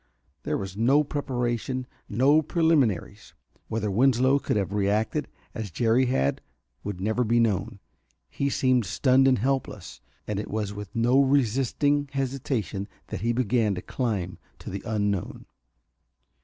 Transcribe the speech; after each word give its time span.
There 0.41 0.57
was 0.57 0.75
no 0.75 1.03
preparation 1.03 1.85
no 2.09 2.41
preliminaries. 2.41 3.35
Whether 3.67 3.91
Winslow 3.91 4.39
could 4.39 4.57
have 4.57 4.73
reacted 4.73 5.27
as 5.53 5.69
Jerry 5.69 6.07
had 6.07 6.41
would 6.83 6.99
never 6.99 7.23
be 7.23 7.39
known. 7.39 7.77
He 8.27 8.49
seemed 8.49 8.85
stunned 8.87 9.27
and 9.27 9.37
helpless, 9.37 10.01
and 10.25 10.39
it 10.39 10.49
was 10.49 10.73
with 10.73 10.95
no 10.95 11.19
resisting 11.21 12.09
hesitation 12.13 12.87
that 13.09 13.21
he 13.21 13.31
began 13.31 13.75
the 13.75 13.83
climb 13.83 14.39
to 14.57 14.71
the 14.71 14.81
unknown. 14.87 15.45